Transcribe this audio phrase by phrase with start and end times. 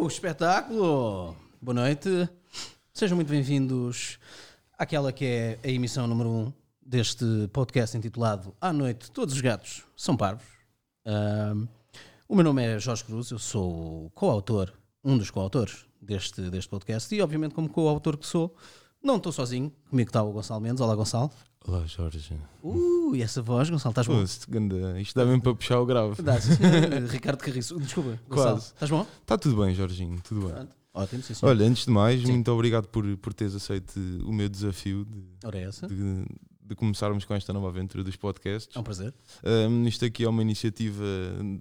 [0.00, 0.08] Uhul!
[0.08, 1.36] Espetáculo!
[1.60, 2.26] Boa noite.
[2.92, 4.18] Sejam muito bem-vindos
[4.78, 9.40] àquela que é a emissão número 1 um deste podcast intitulado À Noite Todos os
[9.42, 10.46] Gatos São Parvos.
[12.26, 14.72] O meu nome é Jorge Cruz, eu sou o coautor,
[15.04, 18.56] um dos coautores deste, deste podcast e, obviamente, como coautor que sou,
[19.02, 19.72] não estou sozinho.
[19.88, 20.80] Comigo está o Gonçalo Mendes.
[20.80, 21.30] Olá, Gonçalo.
[21.66, 22.34] Olá, Jorge.
[22.62, 24.22] Uh, e essa voz, Gonçalo, estás bom?
[24.22, 26.20] Isto, ganda- isto dá mesmo para puxar o grave.
[26.22, 26.54] Dá, sim.
[27.10, 27.78] Ricardo Carriço.
[27.78, 28.56] Desculpa, Gonçalo.
[28.56, 28.66] Quase.
[28.72, 29.06] Estás bom?
[29.22, 30.54] Está tudo bem, Jorginho, tudo bem.
[30.54, 30.76] Pronto.
[30.92, 31.50] Ótimo, sim, senhor.
[31.52, 32.32] Olha, antes de mais, Sim.
[32.32, 33.92] muito obrigado por, por teres aceito
[34.24, 35.86] o meu desafio de, Ora é essa.
[35.86, 36.24] de-
[36.64, 38.74] de começarmos com esta nova aventura dos podcasts.
[38.76, 39.12] É um prazer.
[39.44, 41.02] Um, isto aqui é uma iniciativa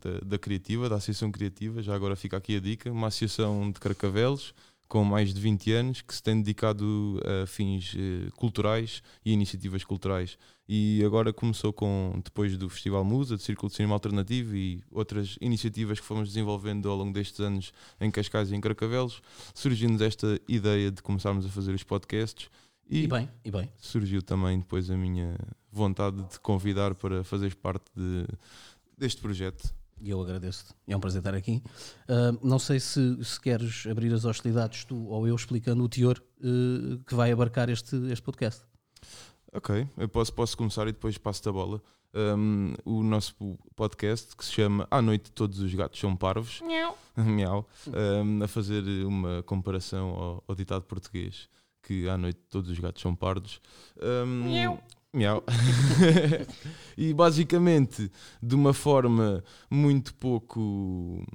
[0.03, 3.79] da, da Criativa, da Associação Criativa, já agora fica aqui a dica, uma associação de
[3.79, 4.53] carcavelos
[4.89, 9.83] com mais de 20 anos que se tem dedicado a fins eh, culturais e iniciativas
[9.85, 10.35] culturais.
[10.67, 15.37] E agora começou com, depois do Festival Musa, de Círculo de Cinema Alternativo e outras
[15.39, 19.21] iniciativas que fomos desenvolvendo ao longo destes anos em Cascais e em Carcavelos,
[19.53, 22.49] surgiu-nos esta ideia de começarmos a fazer os podcasts
[22.89, 23.71] E, bem, e bem.
[23.77, 25.35] surgiu também depois a minha
[25.71, 28.25] vontade de te convidar para fazeres parte de-
[28.97, 29.71] deste projeto.
[30.01, 30.73] E eu agradeço-te.
[30.87, 31.61] É um prazer estar aqui.
[32.07, 36.21] Ah, não sei se, se queres abrir as hostilidades tu ou eu explicando o teor
[36.41, 38.63] eh, que vai abarcar este, este podcast.
[39.53, 41.81] Ok, eu posso, posso começar e depois passo-te a bola.
[42.13, 43.35] Um, o nosso
[43.75, 46.59] podcast que se chama À Noite Todos os Gatos São Parvos,
[47.15, 51.47] Miau, um, a fazer uma comparação ao, ao ditado português
[51.83, 53.61] que à noite todos os gatos são pardos.
[54.01, 54.83] Um, Miau.
[56.97, 58.11] e basicamente,
[58.41, 61.25] de uma forma muito pouco.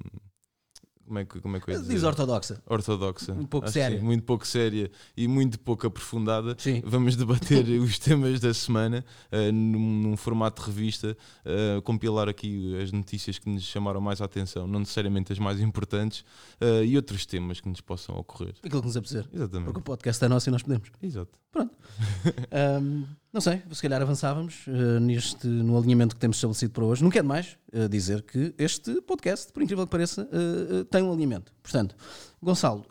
[1.07, 1.93] Como é que, como é que eu ia dizer?
[1.93, 2.62] Diz ortodoxa.
[2.67, 3.33] ortodoxa.
[3.35, 3.99] Um pouco Acho séria.
[3.99, 6.57] sim, muito pouco séria e muito pouco aprofundada.
[6.59, 6.83] Sim.
[6.87, 11.15] Vamos debater os temas da semana eh, num, num formato de revista,
[11.45, 15.61] eh, compilar aqui as notícias que nos chamaram mais a atenção, não necessariamente as mais
[15.61, 16.25] importantes,
[16.59, 18.55] eh, e outros temas que nos possam ocorrer.
[18.65, 19.29] Aquilo que nos apetecer.
[19.31, 19.67] Exatamente.
[19.67, 20.91] Porque o podcast é nosso e nós podemos.
[21.03, 21.44] Exato.
[22.51, 27.03] Ahm, não sei, se calhar avançávamos eh, neste, no alinhamento que temos estabelecido para hoje.
[27.03, 31.13] Não quero mais eh, dizer que este podcast, por incrível que pareça, eh, tem um
[31.13, 31.53] alinhamento.
[31.63, 31.97] Portanto,
[32.41, 32.87] Gonçalo,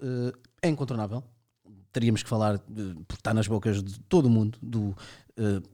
[0.62, 1.24] é incontornável.
[1.94, 4.95] Teríamos que falar, porque está nas bocas de todo o mundo, do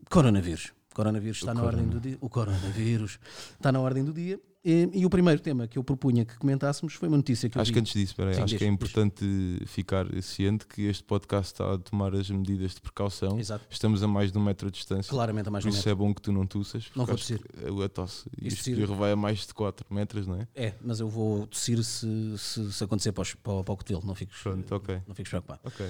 [0.10, 0.74] coronavírus.
[0.92, 2.18] O coronavírus está na ordem do dia.
[2.20, 3.20] O coronavírus
[3.56, 4.40] está na ordem do dia.
[4.64, 7.62] E, e o primeiro tema que eu propunha que comentássemos foi uma notícia que eu
[7.62, 7.74] Acho vi.
[7.76, 9.26] que antes disso, espera aí, Sim, acho diz, que é importante
[9.66, 13.40] ficar ciente que este podcast está a tomar as medidas de precaução.
[13.40, 13.64] Exato.
[13.70, 15.10] Estamos a mais de um metro de distância.
[15.10, 15.92] Claramente a mais de um isso metro.
[15.92, 16.88] é bom que tu não tussas.
[16.94, 18.24] Não vou que A tosse.
[18.24, 20.48] Se este tossir- espirro vai a mais de 4 metros, não é?
[20.54, 22.06] É, mas eu vou tossir se,
[22.38, 24.06] se, se acontecer para, os- para, o- para o cotovelo.
[24.06, 25.00] Não fiques, Pronto, ok.
[25.08, 25.62] não fiques preocupado.
[25.64, 25.86] Ok.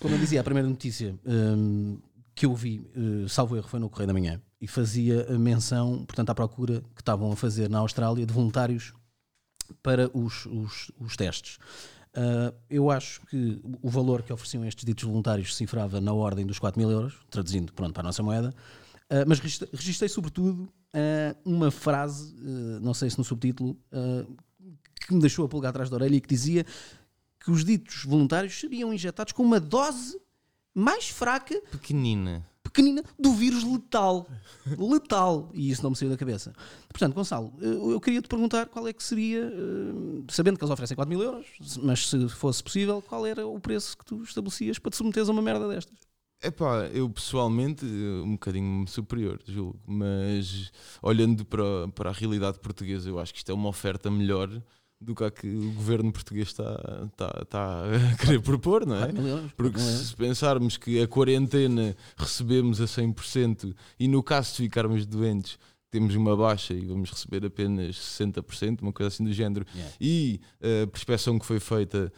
[0.00, 1.96] Como eu dizia, a primeira notícia hum,
[2.36, 6.30] que eu vi, eh, salvo erro, foi no Correio da Manhã e fazia menção, portanto,
[6.30, 8.92] à procura que estavam a fazer na Austrália de voluntários
[9.82, 11.58] para os, os, os testes.
[12.16, 16.46] Ah, eu acho que o valor que ofereciam estes ditos voluntários se cifrava na ordem
[16.46, 18.54] dos 4 mil euros, traduzindo pronto, para a nossa moeda,
[19.08, 22.34] Ah, mas registrei, sobretudo ah, uma frase,
[22.80, 23.78] não sei se no subtítulo,
[25.06, 26.64] que me deixou a pulgar atrás da orelha e que dizia
[27.38, 30.18] que os ditos voluntários seriam injetados com uma dose
[30.78, 32.46] mais fraca, Pequenina.
[32.62, 34.26] pequenina, do vírus letal.
[34.78, 35.50] letal.
[35.54, 36.52] E isso não me saiu da cabeça.
[36.88, 40.94] Portanto, Gonçalo, eu queria te perguntar qual é que seria, eh, sabendo que eles oferecem
[40.94, 41.46] 4 mil euros,
[41.82, 45.32] mas se fosse possível, qual era o preço que tu estabelecias para te submeteres a
[45.32, 45.98] uma merda destas?
[46.42, 50.70] Epá, eu pessoalmente eh, um bocadinho superior, julgo, mas
[51.02, 54.50] olhando para, para a realidade portuguesa, eu acho que isto é uma oferta melhor
[55.00, 59.00] do que que o governo português está, está, está a querer propor, não é?
[59.06, 59.52] 4 mil euros?
[59.52, 60.08] Porque 4 mil euros.
[60.08, 65.58] se pensarmos que a quarentena recebemos a 100% e no caso de ficarmos doentes
[65.90, 69.94] temos uma baixa e vamos receber apenas 60%, uma coisa assim do género, Yeah.
[70.00, 70.40] e
[70.82, 72.12] a perspeção que foi feita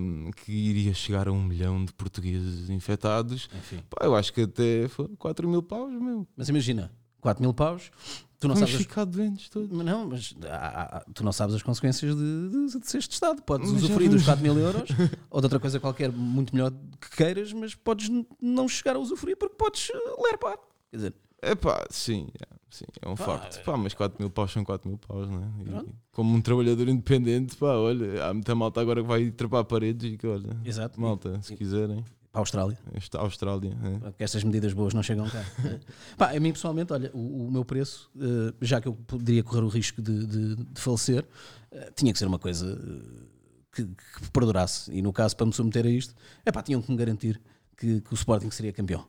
[0.00, 3.82] hum, que iria chegar a um milhão de portugueses infectados, Enfim.
[3.90, 6.26] pá, eu acho que até foi 4 mil paus, meu.
[6.36, 6.90] Mas imagina,
[7.20, 7.90] 4 mil paus,
[8.38, 8.74] tu não Vamos sabes.
[8.74, 9.68] as- ficar doentes todos.
[9.70, 13.42] Mas Não, mas há- tu não sabes as consequências de, de, de seres testado.
[13.42, 14.88] Podes Mas usufruir dos vamos- 4 mil euros
[15.30, 19.36] ou de outra coisa qualquer muito melhor que queiras, mas podes não chegar a usufruir
[19.36, 20.56] porque podes uh, lerpar.
[20.90, 23.62] Quer dizer, É pá, sim, é, sim, é um Pá, facto.
[23.64, 25.84] Pá, mas 4 mil paus são 4 mil paus, não é?
[25.84, 30.12] E como um trabalhador independente, pá, olha, há muita malta agora que vai trepar paredes
[30.14, 31.00] e que, olha, exato.
[31.00, 32.04] malta, se quiserem,
[32.38, 32.78] Austrália.
[32.94, 33.76] esta Austrália.
[33.82, 33.98] é.
[34.10, 35.44] Porque estas medidas boas não chegam cá.
[36.16, 39.62] Pá, a mim pessoalmente, olha, o, o meu preço, eh, já que eu poderia correr
[39.62, 41.26] o risco de, de- de falecer,
[41.70, 43.24] eh, tinha que ser uma coisa eh,
[43.72, 44.90] que, que perdurasse.
[44.92, 46.14] E no caso, para me submeter a isto,
[46.44, 47.40] é pá, tinham que me garantir
[47.76, 49.06] que, que o Sporting seria campeão.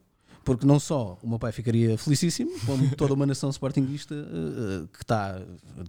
[0.50, 5.04] Porque não só o meu pai ficaria felicíssimo, como toda uma nação sportinguista uh, que
[5.04, 5.40] está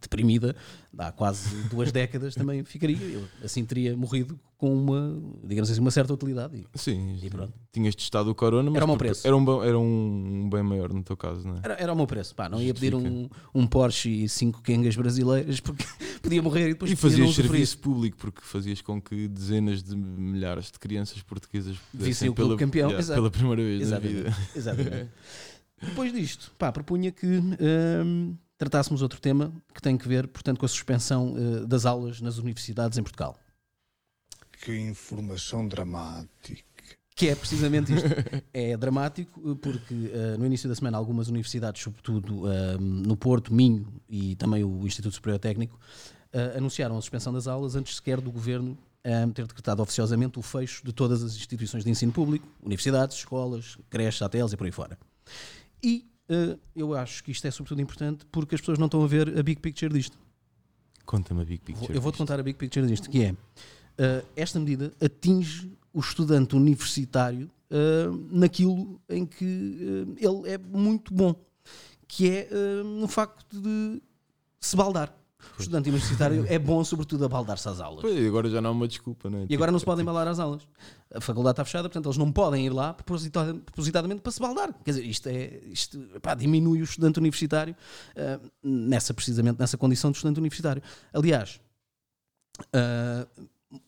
[0.03, 0.55] deprimida
[0.99, 2.99] há quase duas décadas também ficaria.
[2.99, 6.59] Eu assim teria morrido com uma, digamos assim, uma certa utilidade.
[6.59, 7.55] E, Sim, e pronto.
[7.73, 9.27] tinhas testado o Corona, mas Era o meu preço.
[9.27, 11.61] Era um, era um bem maior no teu caso, não é?
[11.63, 12.35] Era, era o meu preço.
[12.35, 15.87] Pá, não ia pedir um, um Porsche e cinco quengas brasileiras porque
[16.21, 20.71] podia morrer e depois E fazias serviço público, porque fazias com que dezenas de milhares
[20.71, 24.15] de crianças portuguesas Vissem o pela, campeão, yeah, pela primeira vez Exatamente.
[24.15, 24.37] na vida.
[24.55, 25.11] Exatamente.
[25.83, 30.67] Depois disto, pá, propunha que hum, tratássemos outro tema que tem que ver, portanto, com
[30.67, 33.39] a suspensão eh, das aulas nas universidades em Portugal.
[34.63, 36.63] Que informação dramática.
[37.21, 38.09] Que é precisamente isto.
[38.51, 43.53] é dramático eh, porque eh, no início da semana algumas universidades, sobretudo eh, no Porto,
[43.53, 45.79] Minho e também o Instituto Superior Técnico,
[46.33, 48.75] eh, anunciaram a suspensão das aulas antes sequer do governo
[49.05, 53.77] eh, ter decretado oficiosamente o fecho de todas as instituições de ensino público, universidades, escolas,
[53.91, 54.99] creches, ATLs e por aí fora.
[55.83, 56.07] E
[56.75, 59.43] eu acho que isto é sobretudo importante porque as pessoas não estão a ver a
[59.43, 60.17] big picture disto.
[61.05, 61.93] Conta-me a Big Picture.
[61.93, 66.55] eu vou-te contar a big picture disto, que é uh, esta medida atinge o estudante
[66.57, 71.35] universitário uh, naquilo em que uh, ele é muito bom,
[72.07, 74.01] que é uh, no facto de
[74.61, 75.17] se baldar.
[75.59, 78.03] O estudante universitário é bom, sobretudo, a baldar-se às aulas.
[78.03, 79.47] Pois, agora já não há uma desculpa, não é?
[79.49, 80.69] E agora não se Tipo, podem baldar às aulas.
[81.15, 84.75] A faculdade está fechada, portanto eles não podem ir lá proposita- propositadamente para se baldar.
[84.85, 87.75] Quer dizer, isto, é, isto pá, diminui o estudante universitário
[88.17, 90.83] ah, nessa, precisamente nessa condição de estudante universitário.
[91.11, 91.59] Aliás,
[92.75, 93.27] ah,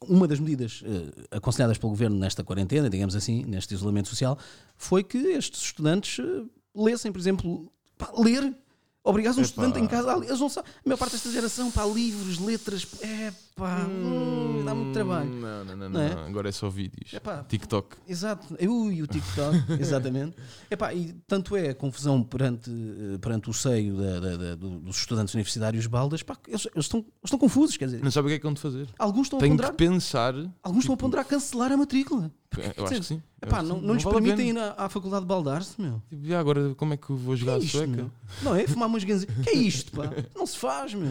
[0.01, 4.39] uma das medidas ah, aconselhadas pelo governo nesta quarentena, digamos assim, neste isolamento social,
[4.77, 6.45] foi que estes estudantes ah,
[6.75, 8.55] lessem, por exemplo, pá, ler.
[9.05, 9.49] Obrigados um Epá.
[9.49, 10.19] estudante em casa a.
[10.19, 10.71] Eles não sabem.
[10.73, 15.29] A maior parte desta geração, pá, livros, letras, é pá, hum, dá muito trabalho.
[15.29, 16.15] Não, não, não, Não é?
[16.15, 16.25] não.
[16.27, 17.13] Agora é só vídeos.
[17.13, 17.45] Epá.
[17.49, 17.97] TikTok.
[18.09, 20.37] Exato, ui, o TikTok, exatamente.
[20.71, 24.79] Epá, e tanto é a confusão perante, eh, perante o seio da- da- da- do-
[24.79, 28.27] dos estudantes universitários baldas, pá, eles, eles estão, eles estão confusos, quer dizer, Não sabe
[28.27, 28.89] o que é que de fazer.
[28.99, 30.35] alguns estão a Tenho ponderar, que pensar.
[30.63, 32.31] alguns estão a tipo, ponderar cancelar a matrícula.
[32.77, 33.23] Eu acho que sim.
[33.41, 33.87] Epá, acho não, sim.
[33.87, 36.03] não lhes vale a permitem ir à, à faculdade de baldar-se, meu.
[36.11, 37.87] Tipo, e agora como é que vou jogar é a sueca?
[37.87, 38.11] meu?
[38.43, 38.67] Não é?
[38.67, 39.25] Fumar umas ganzas.
[39.43, 40.05] Que é isto, pá?
[40.37, 41.09] Não se faz, meu.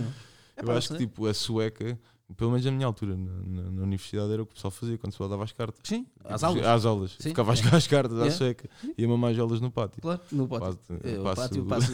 [0.57, 1.97] Eu Epá, acho que tipo, a sueca,
[2.37, 3.31] pelo menos na minha altura, na,
[3.63, 5.79] na- na universidade, era o que o pessoal fazia quando se dava às cartas.
[5.83, 6.65] Sim, às Tipo, aulas.
[6.67, 7.11] Às aulas.
[7.19, 7.29] Sim.
[7.29, 8.37] Ficava a jogar às cartas à Yeah.
[8.37, 10.01] sueca e a mamar aulas no pátio.
[10.01, 10.67] Claro, no pátio.
[10.77, 11.91] Passo- É, o passo- pátio passa,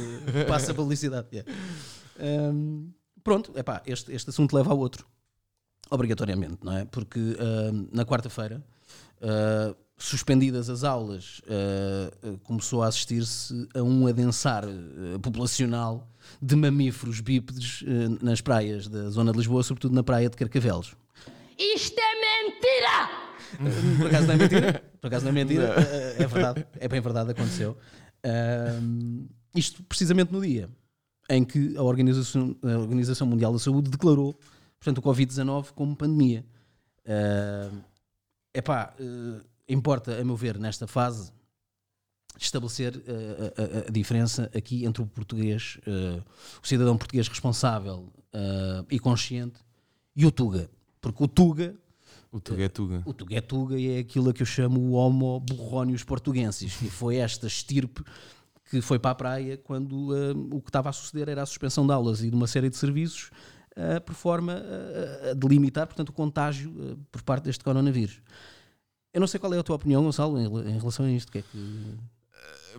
[0.48, 1.28] passa a publicidade.
[1.32, 1.52] yeah.
[2.20, 2.92] Hum,
[3.24, 5.06] pronto, epá, este, este assunto leva ao outro,
[5.90, 6.86] obrigatoriamente, não é?
[6.86, 8.64] Porque hum, na quarta-feira,
[9.22, 16.08] uh, suspendidas as aulas, uh, começou a assistir-se a um adensar uh, populacional
[16.40, 20.96] de mamíferos bípedes uh, nas praias da zona de Lisboa, sobretudo na praia de Carcavelos.
[21.58, 23.98] Isto é mentira!
[23.98, 24.84] Por acaso não é mentira?
[25.02, 25.76] Por acaso não é mentira?
[25.82, 27.76] É, é verdade, é bem verdade, aconteceu.
[29.56, 30.70] Isto precisamente no dia
[31.30, 34.40] em que a Organização, a Organização Mundial da Saúde declarou,
[34.80, 36.46] portanto, o Covid-19 como pandemia.
[38.54, 41.32] Epá, eh, importa, a meu ver, nesta fase,
[42.40, 46.22] estabelecer eh, a, a- a diferença aqui entre o português, eh,
[46.64, 49.60] o cidadão português responsável eh, e consciente
[50.16, 50.70] e o Tuga.
[51.02, 51.76] Porque o Tuga
[52.32, 53.02] O Tuga é Tuga.
[53.06, 56.80] o Tuga é Tuga e é aquilo a que eu chamo o Homo burronius portuguensis.
[56.82, 58.04] E foi esta estirpe
[58.70, 60.10] que foi para a praia quando
[60.52, 62.76] o que estava a suceder era a suspensão de aulas e de uma série de
[62.78, 63.32] serviços
[64.06, 64.62] por forma
[65.32, 68.20] a delimitar, portanto, o contágio por parte deste coronavírus.
[69.18, 71.32] Eu não sei qual é a tua opinião, Gonçalo, em, rela- em relação a isto.
[71.32, 71.96] Que é que...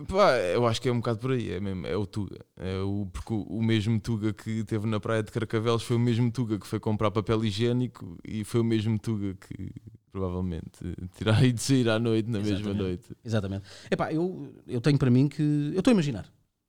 [0.07, 2.39] Pá, eu acho que é um bocado por aí, é, mesmo, é o Tuga.
[2.55, 5.99] É o, porque o, o mesmo Tuga que teve na praia de Carcavelos foi o
[5.99, 9.69] mesmo Tuga que foi comprar papel higiênico e foi o mesmo Tuga que
[10.13, 12.81] provavelmente terá ido sair à noite, na mesma Exatamente.
[12.81, 13.03] noite.
[13.25, 13.63] Exatamente.
[13.91, 15.41] Epá, eu, eu tenho para mim que.
[15.73, 16.25] Eu estou a imaginar.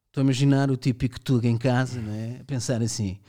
[0.09, 2.39] Estou a imaginar o típico Tuga em casa, não é?
[2.41, 3.21] A pensar assim.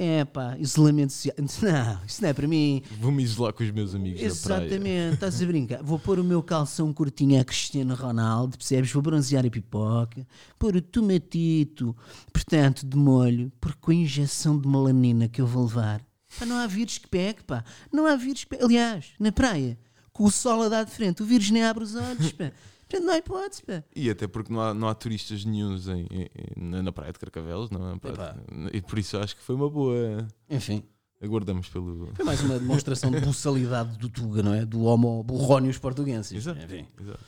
[0.00, 1.34] É pá, isolamento social.
[1.60, 2.80] Não, isso não é para mim.
[3.00, 4.22] Vou-me isolar com os meus amigos.
[4.22, 5.82] Exatamente, estás a brincar.
[5.82, 8.92] Vou pôr o meu calção curtinho a Cristiano Ronaldo, percebes?
[8.92, 10.24] Vou bronzear a pipoca,
[10.56, 11.96] pôr o tomatito,
[12.32, 16.00] portanto, de molho, porque com a injeção de melanina que eu vou levar,
[16.38, 17.64] pá, não há vírus que pegue, pá.
[17.92, 18.62] Não há vírus que pegue.
[18.62, 19.76] Aliás, na praia,
[20.12, 22.52] com o sol a dar de frente, o vírus nem abre os olhos, pá.
[22.92, 23.84] Não há hipótese, pá.
[23.94, 27.70] E até porque não há, não há turistas nenhuns em, em- na, praia de Carcavelos,
[27.70, 27.98] não é?
[27.98, 28.36] Praia
[28.72, 30.26] e por isso acho que foi uma boa.
[30.48, 30.82] Enfim,
[31.20, 32.12] Aguardamos pelo.
[32.14, 34.64] foi mais uma demonstração de buçalidade do Tuga, não é?
[34.64, 36.32] Do homo burronius portuguenses.
[36.32, 36.64] Exato.
[36.64, 36.86] Enfim.
[37.00, 37.24] Exato.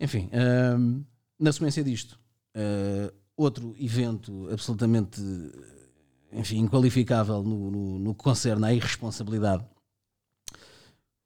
[0.00, 0.30] Enfim,
[0.78, 1.04] hum,
[1.38, 2.18] na sequência disto,
[2.56, 5.20] uh, outro evento absolutamente
[6.32, 9.64] enfim, inqualificável no, no, no que concerne à irresponsabilidade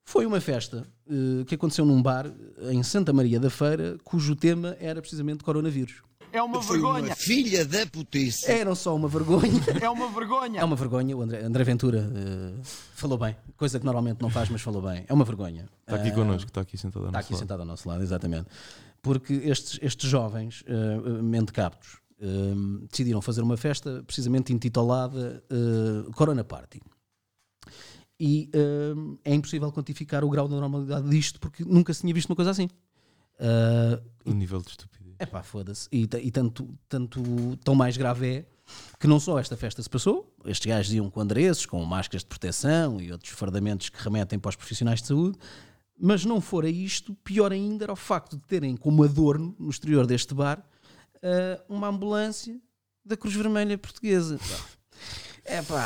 [0.05, 2.31] foi uma festa eh, que aconteceu num bar
[2.71, 6.01] em Santa Maria da Feira, cujo tema era precisamente coronavírus.
[6.31, 7.05] É uma Foi vergonha.
[7.05, 8.49] uma filha da putice.
[8.49, 9.61] Era só uma vergonha.
[9.79, 10.59] É uma vergonha.
[10.61, 12.59] É uma vergonha, o André, André Ventura eh,
[12.95, 15.05] falou bem, coisa que normalmente não faz, mas falou bem.
[15.07, 15.69] É uma vergonha.
[15.81, 17.39] Está aqui Ah, connosco, está aqui sentado ao Está nosso aqui lado.
[17.39, 18.47] sentado ao nosso lado, exatamente.
[19.01, 26.43] Porque estes, estes jovens uh, mentecaptos uh, decidiram fazer uma festa precisamente intitulada uh, Corona
[26.43, 26.81] Party.
[28.19, 32.29] E uh, é impossível quantificar o grau de normalidade disto porque nunca se tinha visto
[32.29, 32.69] uma coisa assim.
[33.39, 35.15] Uh, O nível de estupidez.
[35.19, 35.89] é pá, foda-se.
[35.91, 37.21] E, e tanto, tanto
[37.63, 38.45] tão mais grave é
[38.99, 42.27] que não só esta festa se passou, estes gajos iam com adereços, com máscaras de
[42.27, 45.37] proteção e outros fardamentos que remetem para os profissionais de saúde,
[45.99, 50.07] mas não fora isto, pior ainda era o facto de terem como adorno, no exterior
[50.07, 50.65] deste bar,
[51.21, 52.57] eh, uma ambulância
[53.03, 54.39] da Cruz Vermelha Portuguesa.
[55.43, 55.85] É pá,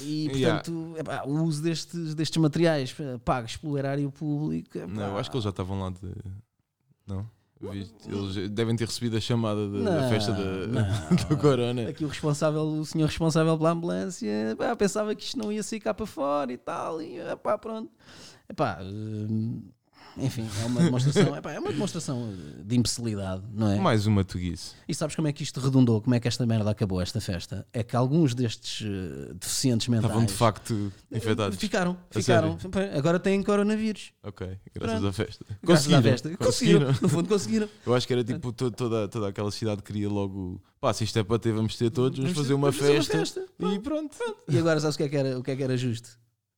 [0.00, 0.62] e Yeah.
[0.62, 4.76] portanto, epá, o uso destes, destes materiais eh, pagos pelo erário público.
[4.78, 6.12] epá, Não, eu acho que eles já estavam lá de.
[7.06, 7.26] Não?
[7.60, 11.16] Eles devem ter recebido a chamada da, da Não, festa da, não.
[11.28, 11.88] do Corona.
[11.88, 15.80] Aqui o responsável, o senhor responsável pela ambulância, pá, pensava que isto não ia sair
[15.80, 17.90] cá para fora e tal, e pá, pronto.
[18.48, 19.62] Epá, hum,
[20.20, 22.32] enfim, é uma demonstração, epá, é uma demonstração
[22.64, 23.78] de imbecilidade, não é?
[23.78, 24.72] Mais uma tuguice.
[24.88, 26.00] E sabes como é que isto redundou?
[26.00, 27.66] Como é que esta merda acabou, esta festa?
[27.72, 31.58] É que alguns destes eh, deficientes mentais Estavam de facto infectados.
[31.58, 32.58] ficaram, A ficaram.
[32.96, 34.12] Agora têm coronavírus.
[34.22, 35.06] Ok, graças Pronto.
[35.08, 35.44] à festa.
[35.62, 36.36] Graças à Conseguiram, festa.
[36.36, 37.68] Conseguiram, no fundo conseguiram.
[37.86, 40.60] Eu acho que era tipo to- toda, toda aquela cidade queria logo.
[40.80, 42.76] Pá, se isto é para ter, vamos ter todos, vamos Vamos fazer ter- uma vamos
[42.78, 43.40] fazer uma festa.
[43.40, 43.74] festa.
[43.74, 44.16] E pronto.
[44.48, 46.10] E agora sabes o que é que era, o que é que era justo?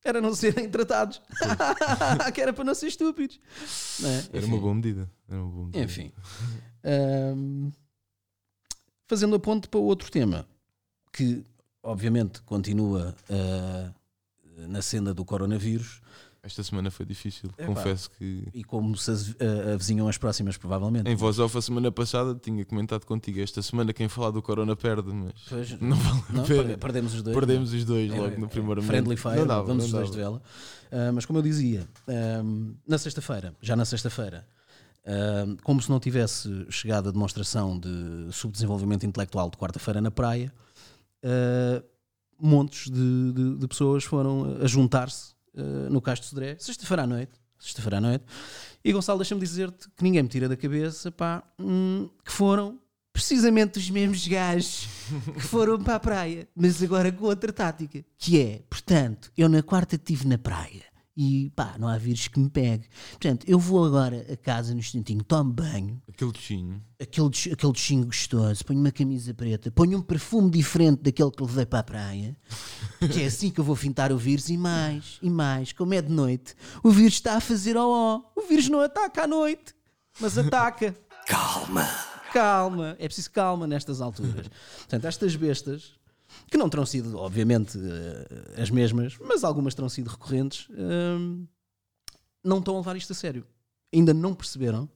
[0.03, 1.21] Era não serem tratados.
[2.33, 3.39] que era para não ser estúpidos.
[3.99, 4.23] Não é?
[4.33, 5.09] Era uma boa medida.
[5.29, 5.83] Era uma boa medida.
[5.83, 6.11] Enfim.
[6.83, 7.71] Ahm,
[9.07, 10.47] fazendo a ponte para outro tema,
[11.11, 11.43] que
[11.83, 13.91] obviamente continua ah,
[14.67, 16.01] na senda do coronavírus
[16.43, 17.51] Esta semana foi difícil.
[17.55, 17.67] Epá.
[17.67, 18.47] Confesso que.
[18.51, 21.07] e como se ah, avizinham as próximas, provavelmente.
[21.07, 23.39] Em voz off, a semana passada tinha comentado contigo.
[23.39, 26.63] Esta semana quem falar do Corona perde, mas Pois, não vale não, a pena.
[26.63, 27.35] per- perdemos os dois.
[27.37, 29.21] Perdemos os dois É, logo é, no primeiro Friendly momento.
[29.21, 30.41] fire, Não dava, vamos não os dois de vela.
[30.91, 34.47] Ah, mas como eu dizia, ahm, na sexta-feira, já na sexta-feira,
[35.05, 40.51] ahm, como se não tivesse chegado a demonstração de subdesenvolvimento intelectual de quarta-feira na praia,
[41.23, 41.83] ah,
[42.41, 47.31] montes de, de- de pessoas foram a juntar-se ah, no de Sodré, sexta-feira à noite.
[47.59, 48.25] Sexta-feira à noite.
[48.83, 52.79] E Gonçalo, deixa-me dizer-te que ninguém me tira da cabeça pá, hum, que foram
[53.13, 54.87] precisamente os mesmos gajos
[55.33, 59.61] que foram para a praia, mas agora com outra tática, que é, portanto, eu na
[59.61, 62.87] quarta estive na praia e pá, não há vírus que me pegue.
[63.11, 66.81] Portanto, eu vou agora a casa no instantinho, tomo banho, Aquele tochinho.
[67.01, 71.65] aquele, aquele duchinho gostoso, ponho uma camisa preta, ponho um perfume diferente daquele que levei
[71.65, 72.37] para a praia,
[73.11, 76.01] que é assim que eu vou fintar o vírus e mais, e mais, como é
[76.01, 79.75] de noite, o vírus está a fazer ó ó, o vírus não ataca à noite,
[80.19, 80.95] mas ataca.
[81.27, 81.87] Calma.
[82.33, 84.47] Calma, é preciso calma nestas alturas.
[84.77, 85.91] Portanto, estas bestas,
[86.51, 91.47] que não terão sido, obviamente, eh, as mesmas, mas algumas terão sido recorrentes, hum,
[92.43, 93.47] não estão a levar isto a sério.
[93.93, 94.89] Ainda não perceberam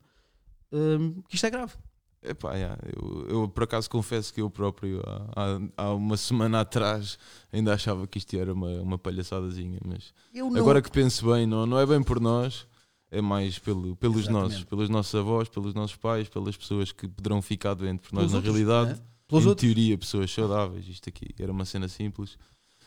[0.71, 1.73] hum, que isto é grave.
[2.21, 7.17] Epá, yeah, eu, eu por acaso confesso que eu próprio há, há- uma semana atrás
[7.53, 11.65] ainda achava que isto era uma, uma palhaçadazinha, mas não, agora que penso bem, não,
[11.65, 12.67] não é bem por nós,
[13.11, 14.43] é mais pelo, pelos Exatamente.
[14.49, 18.31] nossos, pelos nossos avós, pelos nossos pais, pelas pessoas que poderão ficar doentes, porque nós
[18.31, 19.01] na outros, realidade?
[19.27, 19.65] Pelos em outros.
[19.67, 22.37] teoria, pessoas saudáveis, isto aqui era uma cena simples,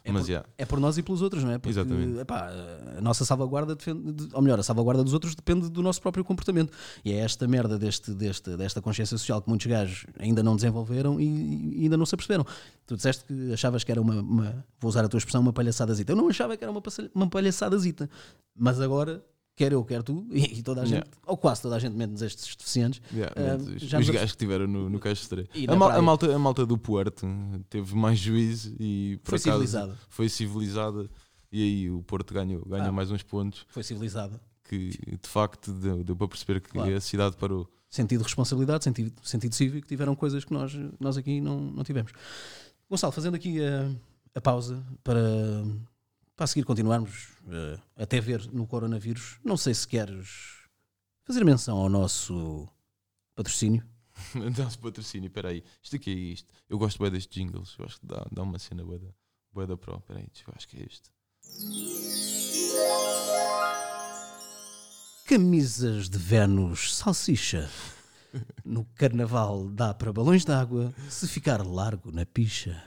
[0.05, 1.59] É mas por- yeah, É por nós e pelos outros, não é?
[1.59, 2.19] Porque, Exatamente.
[2.21, 2.49] epá,
[2.97, 6.25] a nossa salvaguarda defende, de- ou melhor, a salvaguarda dos outros depende do nosso próprio
[6.25, 6.73] comportamento.
[7.05, 11.21] E é esta merda deste, deste, desta consciência social que muitos gajos ainda não desenvolveram
[11.21, 11.25] e,
[11.81, 12.47] e ainda não se aperceberam.
[12.87, 16.13] Tu disseste que achavas que era uma, uma- vou usar a tua expressão, uma palhaçadazita.
[16.13, 16.83] Eu não achava que era uma,
[17.15, 18.09] uma palhaçadazita,
[18.57, 19.23] mas agora.
[19.59, 21.11] Quer eu, quer tu, e, e toda a gente, Yeah.
[21.27, 24.37] ou quase toda a gente, menos estes deficientes, yeah, Ah, os, já os gajos que
[24.37, 25.49] estiveram no, no Caixa Estreia.
[25.53, 27.27] E A, na mal- a malta, a malta do Porto
[27.69, 29.99] teve mais juízo e foi acaso, civilizada.
[30.09, 31.11] foi civilizada
[31.51, 32.93] e aí o Porto ganhou, ganhou Ah.
[32.93, 34.41] mais uns pontos Foi civilizada.
[34.63, 36.95] que de facto deu, deu para perceber que Claro.
[36.97, 37.69] a cidade parou.
[37.91, 42.13] sentido de responsabilidade, sentido, sentido cívico, tiveram coisas que nós, nós aqui não, não tivemos.
[42.89, 43.91] Gonçalo, fazendo aqui a,
[44.37, 45.19] a pausa para,
[46.39, 50.69] para seguir continuarmos eh, até ver no coronavírus, não sei se queres
[51.25, 52.69] fazer menção ao nosso
[53.35, 53.85] patrocínio.
[54.57, 55.63] Nosso patrocínio, espera aí.
[55.83, 56.53] Isto aqui é isto.
[56.69, 57.77] Eu gosto bem destes jingles.
[57.79, 59.09] Eu acho que dá, dá uma cena boa da,
[59.53, 59.97] bué da pro.
[59.97, 61.11] Espera aí, eu acho que é este.
[65.27, 67.69] Camisas de Vênus Salsicha.
[68.63, 72.83] No carnaval dá para balões d'água se ficar largo na picha.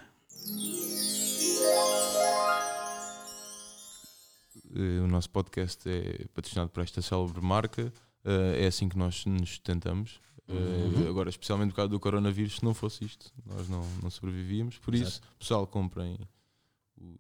[4.74, 7.92] O nosso podcast é patrocinado por esta célebre marca.
[8.24, 10.20] eh, é assim que nós nos sustentamos.
[10.48, 11.08] Eh, Uhum.
[11.10, 14.78] agora, especialmente por causa do coronavírus, se não fosse isto, nós não, não sobrevivíamos.
[14.80, 15.10] Por Exato.
[15.10, 16.18] isso, pessoal, comprem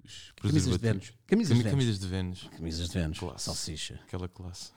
[0.03, 0.77] os Camisas de.
[0.77, 1.13] Vênus.
[1.25, 1.71] Camisas de Cami- Vênus.
[1.71, 3.19] Camisas de Vênus, Camisas de Vênus.
[3.19, 3.45] Classe.
[3.45, 3.99] Salsicha.
[4.05, 4.71] aquela classe.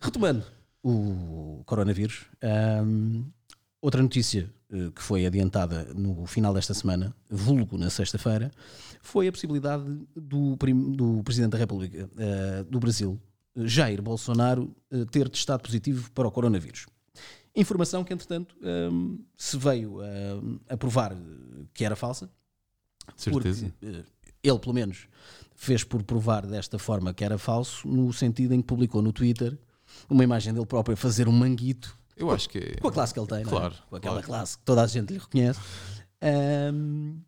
[0.00, 0.44] Retomando
[0.82, 2.26] o coronavírus,
[2.84, 3.24] hum,
[3.80, 4.55] outra notícia eh,
[4.94, 8.50] que foi adiantada no final desta semana, vulgo na sexta-feira,
[9.00, 13.20] foi a possibilidade do, do Presidente da República eh, do Brasil,
[13.54, 16.86] Jair Bolsonaro, eh, ter testado positivo para o coronavírus.
[17.54, 18.56] Informação que, entretanto,
[18.92, 20.00] hum, se veio
[20.68, 21.16] a provar
[21.72, 22.28] que era falsa,
[23.16, 23.72] De certeza.
[23.80, 24.04] porque eh,
[24.42, 25.06] ele, pelo menos,
[25.54, 29.56] fez por provar desta forma que era falso, no sentido em que publicou no Twitter
[30.10, 32.74] uma imagem dele próprio a fazer um manguito, Eu acho que é.
[32.80, 33.44] com a classe que ele tem, é?
[33.44, 34.26] Claro, com aquela claro.
[34.26, 35.60] classe que toda a gente lhe reconhece.
[36.22, 37.18] Ahm,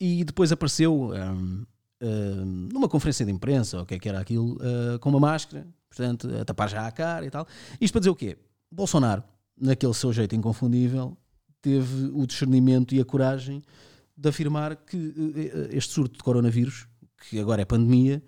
[0.00, 1.64] e depois apareceu ahm,
[2.00, 5.18] ahm, numa conferência de imprensa, ou o que é que era aquilo, ah, com uma
[5.18, 7.46] máscara, portanto, a tapar já a cara e tal.
[7.80, 8.38] Isto para dizer o quê?
[8.70, 9.24] Bolsonaro,
[9.60, 11.16] naquele seu jeito inconfundível,
[11.60, 13.62] teve o discernimento e a coragem
[14.16, 16.86] de afirmar que eh, este surto de coronavírus,
[17.28, 18.22] que agora é pandemia,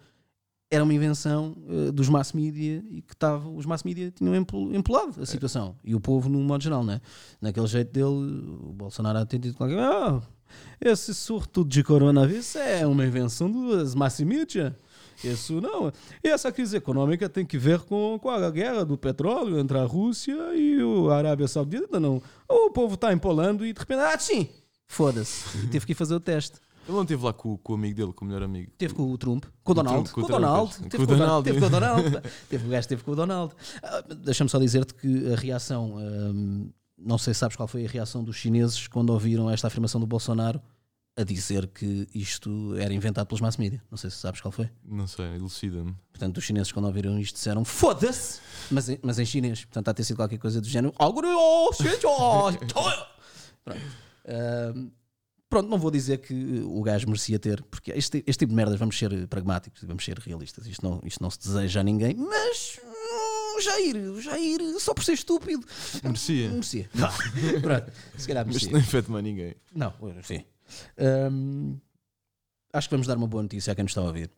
[0.70, 4.72] era uma invenção eh, dos mass media e que estava, os mass media tinham empol-
[4.72, 5.74] empolado a situação.
[5.82, 7.00] E o povo, no modo geral, né?
[7.40, 10.20] naquele jeito dele, o Bolsonaro ter dito qualquer ah,
[10.80, 14.76] esse surto de coronavírus é uma invenção dos mass media.
[15.22, 15.92] Isso não.
[16.24, 19.84] E essa crise econômica tem que ver com, com a guerra do petróleo entre a
[19.84, 22.00] Rússia e o- a Arábia Saudita.
[22.00, 22.22] Não.
[22.48, 24.48] O povo está empolando e de repente, ah, sim,
[24.86, 25.44] foda-se.
[25.68, 26.58] Teve que fazer o teste.
[26.86, 28.72] Ele não esteve lá com, com o amigo dele, com o melhor amigo.
[28.76, 31.60] Teve com o Trump, com o Donald, com o Donald, teve com o Donald, teve
[31.60, 33.54] com o Donald, teve o gajo, teve com o Donald.
[33.82, 37.88] Ah, Deixa-me só dizer-te que a reação, hum, não sei se sabes qual foi a
[37.88, 40.60] reação dos chineses quando ouviram esta afirmação do Bolsonaro
[41.16, 43.82] a dizer que isto era inventado pelos mass media.
[43.90, 44.70] Não sei se sabes qual foi.
[44.84, 45.94] Não sei, elucida-me.
[46.12, 48.40] Portanto, os chineses quando ouviram isto disseram foda-se,
[48.70, 49.64] mas, em- mas em chinês.
[49.64, 50.94] Portanto, há de ter sido qualquer coisa do género.
[53.64, 53.80] Pronto.
[54.26, 54.90] Ahm,
[55.50, 58.78] pronto, não vou dizer que o gajo merecia ter, porque este, este tipo de merdas
[58.78, 60.66] vamos ser pragmáticos e vamos ser realistas.
[60.66, 64.94] Isto não, isto não se deseja a ninguém, mas hum, o Jair, o Jair, só
[64.94, 65.66] por ser estúpido,
[66.02, 66.48] Merecia.
[66.50, 66.88] merecia.
[66.94, 67.12] Vá.
[67.60, 68.66] Pronto, se calhar merecia.
[68.68, 69.54] isto não afeta mais ninguém.
[69.74, 70.44] Não, sim.
[71.30, 71.76] Hum,
[72.72, 74.30] acho que vamos dar uma boa notícia a quem nos está a ouvir.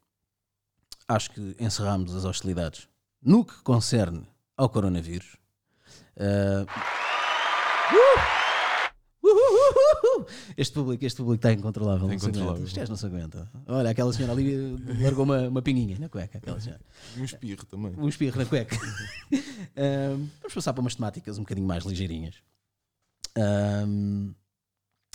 [1.07, 2.89] Acho que encerramos as hostilidades
[3.23, 5.37] no que concerne ao coronavírus.
[6.17, 7.12] Uh!
[10.57, 12.11] Este público, este público está incontrolável.
[12.13, 12.65] Está incontrolável.
[12.65, 13.51] Este gajo não se aguenta.
[13.67, 16.39] Olha, aquela senhora ali largou uma, uma pinguinha na cueca.
[16.39, 16.81] Aquela senhora
[17.17, 17.93] um espirro também.
[17.97, 18.77] um espirro na cueca.
[19.77, 22.37] Ahm, vamos passar para umas temáticas um bocadinho mais ligeirinhas.
[23.37, 24.33] Ahm,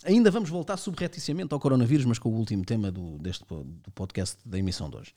[0.04, 4.38] ainda vamos voltar subrepticiamente ao coronavírus, mas com o último tema do, deste, do podcast
[4.46, 5.14] da emissão de hoje.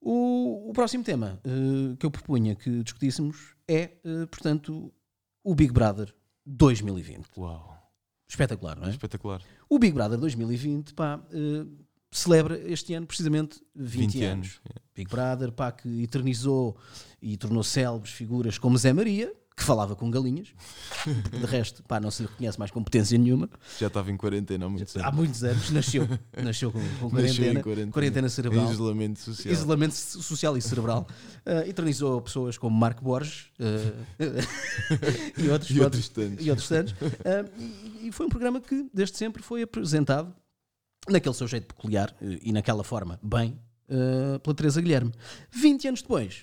[0.00, 4.92] O, o próximo tema eh, que eu propunha que discutíssemos é, eh, portanto,
[5.42, 6.14] o Big Brother
[6.44, 7.26] 2020.
[7.36, 7.76] Uau.
[8.28, 8.90] Espetacular, não é?
[8.90, 9.40] Espetacular.
[9.68, 11.64] O Big Brother 2020 pá, eh,
[12.10, 14.46] celebra este ano precisamente 20, 20 anos.
[14.46, 14.60] anos.
[14.64, 14.80] é.
[14.94, 16.76] Big Brother, pá, que eternizou
[17.20, 20.48] e tornou célebres figuras como Zé Maria, que falava com galinhas.
[21.02, 23.48] Porque de resto, pá, não se lhe reconhece mais competência nenhuma.
[23.78, 25.06] Já estava em quarentena há muito tempo.
[25.06, 26.06] Há muitos anos nasceu,
[26.42, 27.92] nasceu com, com Nasceu quarentena, em quarentena.
[27.92, 28.66] quarentena cerebral.
[28.66, 29.54] Em isolamento social.
[29.54, 31.06] Isolamento social e cerebral.
[31.46, 33.92] Eh, eternizou pessoas como Marco Borges eh,
[35.38, 36.46] e outros, E outros tantos.
[36.46, 36.94] e outros tantos.
[37.24, 40.34] Eh, e, e foi um programa que, desde sempre, foi apresentado
[41.08, 45.12] naquele seu jeito peculiar e naquela forma, bem, eh, pela Teresa Guilherme.
[45.50, 46.42] 20 anos depois,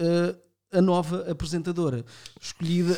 [0.00, 0.34] eh,
[0.72, 2.04] a nova apresentadora
[2.40, 2.96] escolhida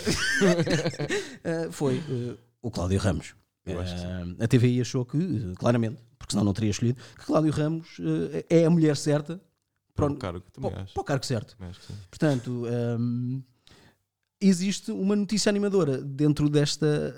[1.44, 3.34] eh, foi eh, o Cláudio Ramos.
[3.66, 3.94] Acho.
[3.94, 8.44] Eh, a TVI achou que, claramente, porque senão não teria escolhido, que Cláudio Ramos eh,
[8.48, 9.40] é a mulher certa
[9.94, 11.00] Para para, o cargo, para, também para acho.
[11.00, 11.56] o cargo certo.
[11.60, 11.80] Acho.
[12.10, 12.64] Portanto,
[12.98, 13.42] hum,
[14.40, 17.14] existe uma notícia animadora dentro desta,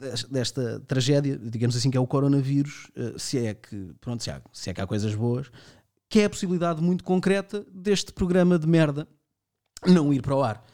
[0.00, 4.42] des- desta tragédia, digamos assim, que é o coronavírus, se é que, pronto, se, há,
[4.52, 5.48] se é que há coisas boas,
[6.08, 9.06] que é a possibilidade muito concreta deste programa de merda
[9.86, 10.64] não ir para o ar.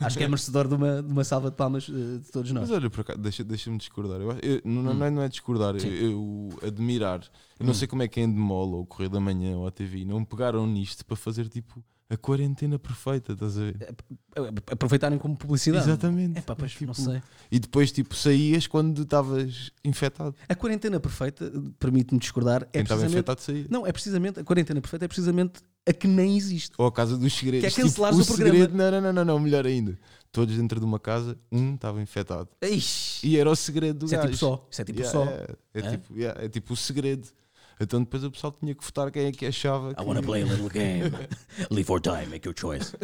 [0.00, 2.68] Acho que é merecedor de uma, de uma salva de palmas eh, de todos nós.
[2.68, 4.20] Mas olha, por acaso, deixa- deixa-me discordar.
[4.20, 5.80] Eu, eu- não, não, não é discordar, Hum.
[5.80, 5.88] Sim.
[5.88, 7.20] eu, eu admirar.
[7.58, 7.74] Eu não Hum.
[7.74, 10.24] sei como é que a Endemol ou o Correio da Manhã ou a TV não
[10.24, 13.94] pegaram nisto para fazer tipo a quarentena perfeita, estás a ver?
[14.70, 15.84] Aproveitarem como publicidade.
[15.84, 16.38] Exatamente.
[16.38, 17.22] É pá, pois Tipo, não sei.
[17.50, 20.34] E depois tipo saías quando estavas infectado.
[20.48, 23.66] A quarentena perfeita, permite-me discordar, é Quem estava infectado saía.
[23.70, 26.72] Não, é precisamente, a quarentena perfeita é precisamente a que nem existe.
[26.78, 27.72] Ou a casa dos segredos.
[27.74, 28.58] Que é cancelares tipo, o programa.
[28.58, 29.98] segredo, não, não, não, não, não, melhor ainda.
[30.30, 32.48] Todos dentro de uma casa, um estava infectado.
[32.62, 34.28] Ixi, E era o segredo do isso é gajo.
[34.28, 34.66] tipo só.
[34.70, 35.24] Isso é tipo Yeah, só.
[35.24, 35.90] yeah, é, É?
[35.90, 37.28] tipo, yeah, é tipo o segredo.
[37.80, 39.90] Então depois o pessoal tinha que votar quem é que achava.
[39.92, 40.02] I Que...
[40.02, 41.10] wanna play a little game.
[41.70, 42.94] Live or die, make your choice.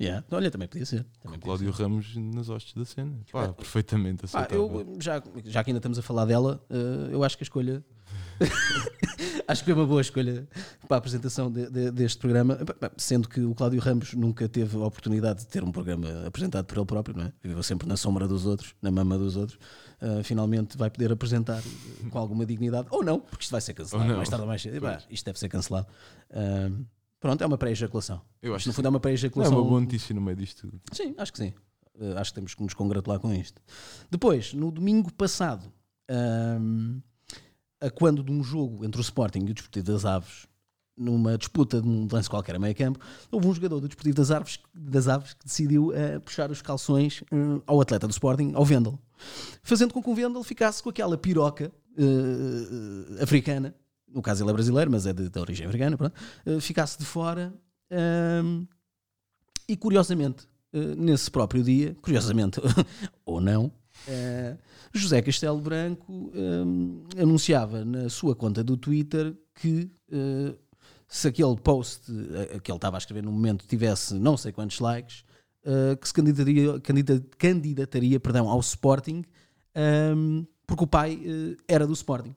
[0.00, 0.24] Yeah.
[0.30, 1.04] Olha, também podia ser.
[1.22, 3.18] Também podia Cláudio Ramos nas hostes da cena.
[3.32, 4.86] Pá, perfeitamente Pá, aceitável.
[4.88, 7.84] eu, já, já que ainda estamos a falar dela, eh, eu acho que a escolha.
[9.48, 10.48] acho que foi uma boa escolha
[10.86, 12.58] para a apresentação de- de- deste programa,
[12.96, 16.76] sendo que o Cláudio Ramos nunca teve a oportunidade de ter um programa apresentado por
[16.78, 17.32] ele próprio, não é?
[17.42, 19.58] Viveu sempre na sombra dos outros, na mama dos outros.
[20.00, 21.62] Eh, finalmente vai poder apresentar
[22.10, 24.86] com alguma dignidade, ou não, porque isto vai ser cancelado mais tarde ou mais cedo.
[25.10, 25.86] Isto deve ser cancelado.
[26.30, 26.70] Ah,
[27.18, 28.20] pronto, é uma pré-ejaculação.
[28.40, 29.58] Eu acho no que fundo é uma Não é pré-ejaculação.
[29.58, 30.80] uma boa notícia no meio disto tudo.
[30.92, 31.52] Sim, acho que sim.
[32.00, 33.60] Uh, acho que temos que nos congratular com isto.
[34.08, 35.64] Depois, no domingo passado,
[37.80, 40.46] a quando de um jogo entre o Sporting e o Desportivo das Aves,
[40.96, 42.98] numa disputa de um lance qualquer a meio campo,
[43.30, 47.22] houve um jogador do Desportivo das Aves, das Aves que decidiu uh, puxar os calções
[47.32, 48.98] uh, ao atleta do Sporting, ao Vendel,
[49.62, 53.74] fazendo com que o Vendel ficasse com aquela piroca uh, africana,
[54.08, 56.14] no caso ele é brasileiro, mas é de, de origem africana, pronto,
[56.60, 57.52] ficasse de fora.
[57.90, 58.64] ahm,
[59.68, 60.48] e curiosamente,
[60.96, 62.58] nesse próprio dia, curiosamente
[63.26, 63.70] ou não,
[64.06, 64.56] eh,
[64.92, 70.54] José Castelo Branco eh, anunciava na sua conta do Twitter que eh,
[71.06, 72.02] se aquele post
[72.62, 75.24] que ele estava a escrever no momento tivesse não sei quantos likes,
[76.00, 79.24] que se candidataria, candida- candidataria perdão, ao Sporting,
[79.74, 81.18] ehm, porque o pai
[81.66, 82.34] era do Sporting.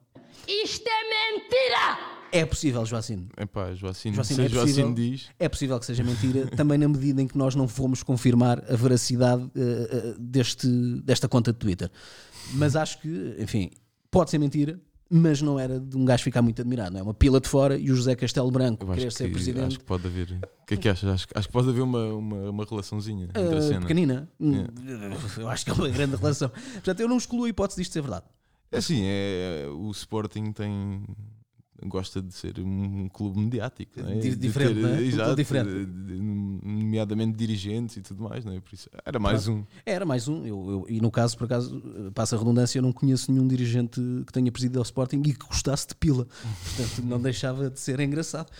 [0.48, 2.11] Isto é mentira!
[2.32, 3.28] É possível, Joacine.
[3.36, 4.66] Epá, Joacine, Joacine, se é possível.
[4.86, 5.28] Joacine diz.
[5.38, 8.74] É possível que seja mentira, também na medida em que nós não fomos confirmar a
[8.74, 10.66] veracidade eh, eh, deste,
[11.04, 11.90] desta conta de Twitter.
[12.54, 13.70] Mas acho que, enfim,
[14.10, 16.92] pode ser mentira, mas não era de um gajo ficar muito admirado.
[16.94, 19.32] Não é uma pila de fora e o José Castelo Branco querer acho ser que,
[19.34, 19.66] presidente.
[19.66, 20.30] acho que pode haver.
[20.62, 21.10] O que é que achas?
[21.10, 23.80] Acho, que- acho que pode haver uma, uma, uma relaçãozinha entre a eh, cena.
[23.82, 24.26] pequenina.
[24.40, 24.64] Hum,
[25.38, 26.48] Eu acho que é uma grande relação.
[26.48, 28.24] Portanto, eu não excluo a hipótese disto ser verdade.
[28.70, 31.04] É assim, é, o Sporting tem.
[31.86, 34.14] Gosta de ser um clube mediático, não é?
[34.18, 35.02] Diferente, não é?
[35.02, 35.68] Exato, diferente.
[36.62, 38.60] nomeadamente dirigentes e tudo mais, não é?
[38.60, 39.64] Por isso, era mais um.
[39.84, 41.82] Era mais um, eu, eu- e no caso, por acaso,
[42.14, 45.46] passa a redundância, eu não conheço nenhum dirigente que tenha presidido ao Sporting e que
[45.46, 46.26] gostasse de pila.
[46.76, 48.50] Portanto, não deixava de ser engraçado.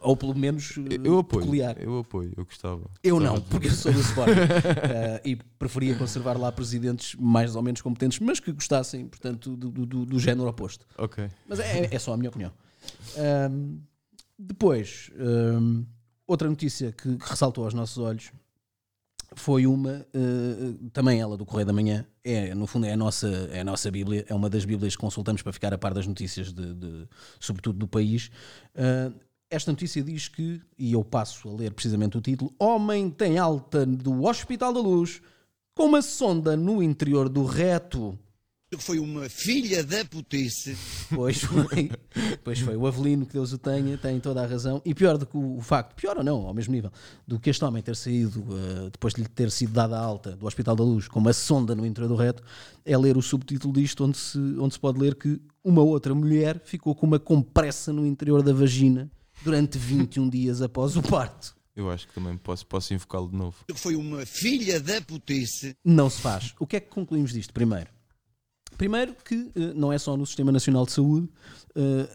[0.00, 1.76] Ou pelo menos Eu apoio, peculiar.
[1.80, 2.82] eu apoio, eu gostava.
[3.02, 4.32] Eu Gostava não, de- porque eu sou do Sporting
[4.88, 9.70] Eh, e preferia conservar lá presidentes mais ou menos competentes, mas que gostassem, portanto, do,
[9.70, 10.86] do- do, do género oposto.
[10.96, 11.28] Ok.
[11.48, 12.50] Mas é, é só a minha opinião.
[13.16, 13.78] Ahm,
[14.38, 15.84] depois, ahm,
[16.26, 18.30] outra notícia que, que ressaltou aos nossos olhos
[19.34, 23.28] foi uma, eh, também ela do Correio da Manhã, é, no fundo é a, nossa,
[23.52, 26.06] é a nossa Bíblia, é uma das Bíblias que consultamos para ficar a par das
[26.06, 27.06] notícias, de, de-
[27.38, 28.30] sobretudo do país.
[28.74, 29.12] Ah,
[29.50, 33.84] esta notícia diz que, e eu passo a ler precisamente o título: Homem tem alta
[33.84, 35.20] do Hospital da Luz
[35.74, 38.18] com uma sonda no interior do reto.
[38.76, 40.76] Foi uma filha da putice.
[41.14, 41.90] Pois foi,
[42.44, 42.76] pois foi.
[42.76, 44.82] O Avelino, que Deus o tenha, tem toda a razão.
[44.84, 46.92] E pior do que o, o facto, pior ou não, ao mesmo nível,
[47.26, 50.36] do que este homem ter saído, eh, depois de lhe ter sido dada a alta
[50.36, 52.42] do Hospital da Luz, com uma sonda no interior do reto,
[52.84, 56.60] é ler o subtítulo disto, onde se, onde se pode ler que uma outra mulher
[56.62, 59.10] ficou com uma compressa no interior da vagina
[59.42, 61.56] durante 21 dias após o parto.
[61.74, 63.56] Eu acho que também posso, posso invocá-lo de novo.
[63.74, 65.76] Foi uma filha da putice.
[65.84, 66.52] Não se faz.
[66.58, 67.54] O que é que concluímos disto?
[67.54, 67.88] Primeiro,
[68.78, 71.28] primeiro que eh, não é só no Sistema Nacional de Saúde
[71.74, 72.08] eh,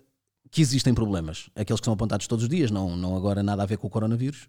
[0.49, 1.49] que existem problemas.
[1.55, 3.89] Aqueles que são apontados todos os dias, não, não agora nada a ver com o
[3.89, 4.47] coronavírus.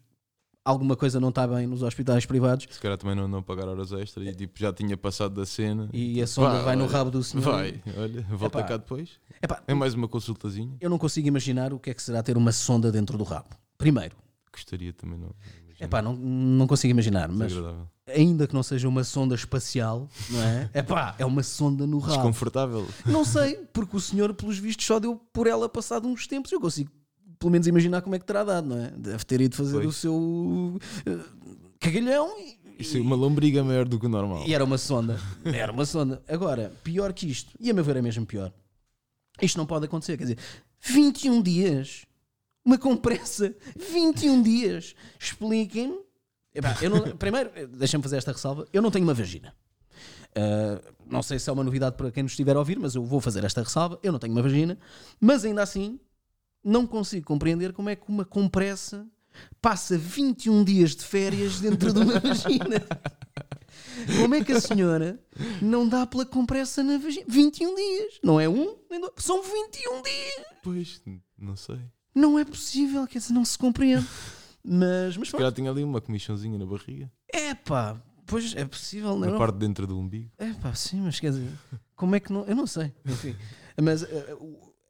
[0.67, 3.93] Alguma coisa não está bem nos hospitais privados Se calhar também não, não pagar horas
[3.93, 5.91] extras e tipo, já tinha passado da cena.
[5.93, 7.45] e a sonda Vá, vai no olha, rabo do senhor.
[7.45, 8.69] Vai, olha, volta Epá.
[8.69, 9.11] cá depois.
[9.43, 10.75] Epá, É mais uma consultazinha.
[10.81, 13.51] eu não consigo imaginar o que é que será ter uma sonda dentro do rabo.
[13.77, 14.17] Primeiro,
[14.51, 15.35] Gostaria também, não.
[15.81, 17.89] Epá, não, não consigo imaginar, mas Desagradável.
[18.09, 20.71] ainda que não seja uma sonda espacial, não é?
[20.75, 22.15] Epá, é uma sonda no rabo.
[22.15, 22.87] Desconfortável.
[23.07, 26.51] Não sei, porque o senhor, pelos vistos, só deu por ela passado uns tempos.
[26.53, 26.91] Eu consigo,
[27.39, 28.91] pelo menos, imaginar como é que terá dado, não é?
[28.97, 29.87] Deve ter ido fazer Pois.
[29.89, 31.19] o seu eh,
[31.81, 34.45] cagalhão e, Isso é uma lombriga maior do que o normal.
[34.47, 35.19] e era uma sonda.
[35.45, 36.23] Era uma sonda.
[36.29, 38.53] Agora, pior que isto, e a meu ver é mesmo pior,
[39.43, 40.17] isto não pode acontecer.
[40.17, 40.39] Quer dizer,
[40.81, 42.05] 21 dias,
[42.65, 44.95] uma compressa, 21 dias.
[45.19, 45.99] Expliquem-me.
[47.19, 49.55] Primeiro, deixa-me fazer esta ressalva: eu não tenho uma vagina.
[50.37, 53.05] Uh, não sei se é uma novidade para quem nos estiver a ouvir, mas eu
[53.05, 53.99] vou fazer esta ressalva.
[54.03, 54.79] Eu não tenho uma vagina,
[55.21, 56.01] mas ainda assim
[56.63, 59.07] não consigo compreender como é que uma compressa
[59.61, 62.85] passa 21 dias de férias dentro de uma vagina.
[64.21, 65.21] Como é que a senhora
[65.61, 67.27] não dá pela compressa na vagina?
[67.29, 70.47] 21 dias, não é um, nem dois, são 21 dias.
[70.63, 71.03] Pois,
[71.39, 71.81] não sei.
[72.15, 74.07] Não é possível, quer dizer, não se compreende.
[74.63, 79.27] Mas, mas calhar tinha ali uma comichãozinha na barriga, é pá, pois é possível, na
[79.27, 80.31] não, parte dentro do umbigo.
[80.39, 81.51] É pá, sim, mas quer dizer,
[81.95, 82.45] como é que não.
[82.45, 82.93] Eu não sei.
[83.05, 83.37] Enfim,
[83.83, 84.37] mas eh,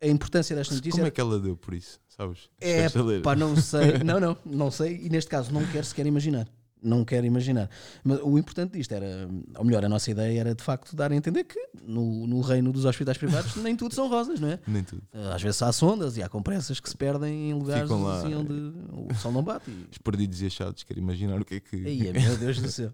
[0.03, 2.01] a importância desta notícia Como é que ela deu por isso?
[2.09, 2.51] Sabes?
[2.61, 2.87] é,
[3.23, 3.99] pá, não sei.
[4.05, 5.01] Não, não, não sei.
[5.05, 6.47] E neste caso não quero sequer imaginar.
[6.85, 7.71] Não quero imaginar.
[8.05, 11.17] Mas o importante disto era, ou melhor, a nossa ideia era de facto dar a
[11.17, 14.59] entender que no, no reino dos hospitais privados nem tudo são rosas, não é?
[14.67, 15.03] Nem tudo.
[15.35, 18.19] Às vezes há sondas e há compressas que se perdem em lugares lá.
[18.19, 19.71] assim onde o sol não bate.
[19.71, 19.89] E...
[19.91, 21.77] Os perdidos e achados, quero imaginar o que é que.
[21.77, 22.93] Aí, meu Deus do céu.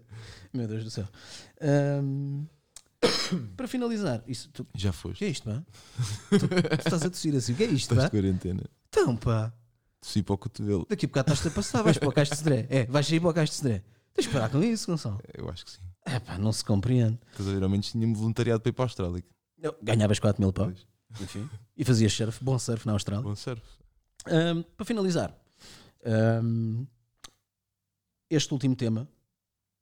[0.53, 1.07] Meu Deus do céu.
[1.61, 2.45] Ahm,
[3.57, 5.19] para finalizar, isso, tu, Já o foste.
[5.19, 5.63] que é isto, pá?
[6.29, 8.05] Tu, tu estás a tossir assim, o que é isto, Estás pá?
[8.05, 8.63] de quarentena.
[8.89, 9.51] Então, pá.
[10.01, 10.85] Tossi para o cotovelo.
[10.89, 12.67] Daqui a bocado estás-te a passar, vais para o Caixa de Cedré.
[12.69, 13.83] É, vais sair para o Caixa de Cedré.
[14.13, 15.21] Tens de parar com isso, Gonçalo.
[15.33, 15.79] Eu acho que sim.
[16.05, 17.19] É pá, não se compreende.
[17.31, 17.61] Estás a ver?
[17.63, 19.23] Ao menos tinha-me voluntariado para ir para a Austrália.
[19.61, 20.65] Eu- Ganhavas 4 mil pau.
[20.65, 20.87] Pois.
[21.21, 21.47] Enfim.
[21.77, 23.23] E fazias surf, bom surf na Austrália.
[23.23, 23.61] Bom surf.
[24.25, 25.35] Ahm, para finalizar,
[26.05, 26.85] ahm,
[28.29, 29.07] este último tema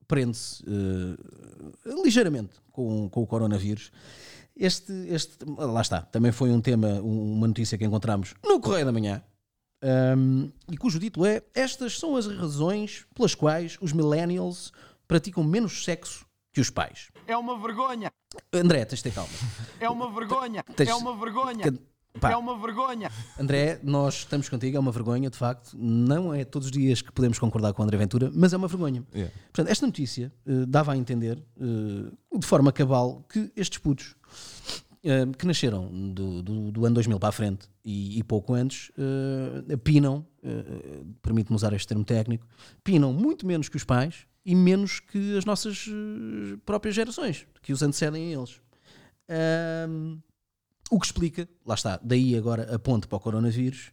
[0.08, 3.92] prende-se eh, ligeiramente com, com o coronavírus.
[4.56, 8.86] Este, este, lá está, também foi um tema, um- uma notícia que encontramos no Correio
[8.86, 9.24] da Manhã.
[9.82, 14.72] Ahm, e cujo título é Estas são as razões pelas quais os millennials
[15.08, 17.10] praticam menos sexo que os pais.
[17.28, 18.12] É uma vergonha!
[18.54, 19.30] André, tens de ter calma.
[19.80, 20.64] É uma vergonha!
[20.76, 21.74] Tens- É uma vergonha!
[22.20, 23.12] Pá, É uma vergonha!
[23.40, 25.78] André, nós estamos contigo, é uma vergonha, de facto.
[25.78, 28.68] Não é todos os dias que podemos concordar com o André Ventura, mas é uma
[28.68, 29.04] vergonha.
[29.14, 29.34] Yeah.
[29.54, 34.16] Portanto, esta notícia eh, dava a entender, eh, de forma cabal, que estes putos
[35.04, 38.92] eh, que nasceram do, do- do ano 2000 para a frente e, e pouco antes,
[38.98, 42.46] eh, pinam, eh, permite-me usar este termo técnico,
[42.84, 45.86] pinam muito menos que os pais e menos que as nossas
[46.66, 48.62] próprias gerações, que os antecedem a eles.
[50.92, 53.92] O que explica, lá está, daí agora a ponte para o coronavírus,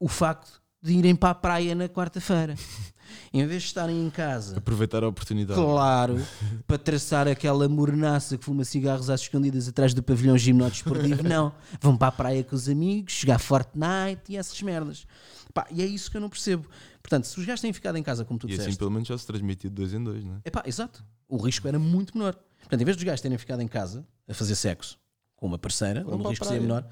[0.00, 2.54] o facto de irem para a praia na quarta-feira.
[3.32, 5.60] em vez de estarem em casa, Aproveitar a oportunidade.
[5.60, 6.24] claro,
[6.66, 11.52] para traçar aquela mornaça que fuma cigarros às escondidas atrás do pavilhão gimnótico esportivo, não.
[11.80, 15.06] Vão para a praia com os amigos, jogar Fortnite e essas merdas.
[15.52, 16.68] Pá, e é isso que eu não percebo.
[17.02, 19.08] Portanto, se os gajos têm ficado em casa, como tu E disseste, assim pelo menos
[19.08, 20.38] já se transmitiu de dois em dois, não é?
[20.44, 21.04] Epá, exato.
[21.28, 22.34] O risco era muito menor.
[22.60, 24.98] Portanto, em vez dos gajos terem ficado em casa a fazer sexo
[25.34, 26.86] com uma parceira, onde o risco seria menor,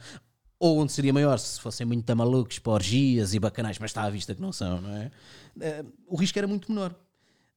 [0.59, 4.11] ou onde seria maior se fossem muito malucos para orgias e bacanais, mas está à
[4.11, 5.11] vista que não são, não é?
[5.61, 6.95] Eh, o risco era muito menor.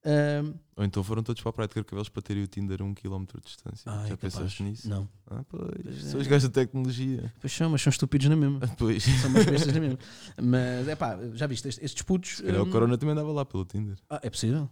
[0.02, 0.42] Ah,
[0.76, 2.94] Ou então foram todos para a praia de Carcavelos para terem o Tinder a um
[2.94, 3.90] quilómetro de distância.
[3.90, 4.18] é já capaz.
[4.34, 4.88] pensaste nisso?
[4.88, 5.06] Não.
[5.30, 5.70] Ah, pois.
[5.82, 6.22] Pois São é.
[6.22, 7.32] os gajos da tecnologia.
[7.38, 8.60] Pois são, mas são estúpidos na mesma.
[8.62, 9.02] Ah, Pois.
[9.04, 9.98] São umas bestas na mesma.
[10.40, 12.38] Mas é pá, já viste, estes, putos.
[12.38, 13.96] Se calhar hum, o Corona também andava lá pelo Tinder.
[14.08, 14.70] Ah, é possível.